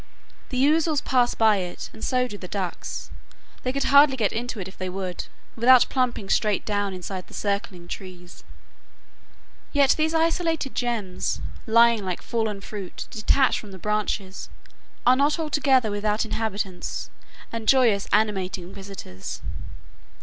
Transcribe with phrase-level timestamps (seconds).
[0.49, 3.11] The ouzels pass it by, and so do the ducks;
[3.61, 7.35] they could hardly get into it if they would, without plumping straight down inside the
[7.35, 8.43] circling trees.
[9.71, 14.49] Yet these isolated gems, lying like fallen fruit detached from the branches,
[15.05, 17.11] are not altogether without inhabitants
[17.51, 19.39] and joyous, animating visitors.